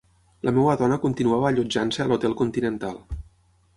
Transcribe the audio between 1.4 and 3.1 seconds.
allotjant-se a l'Hotel Continental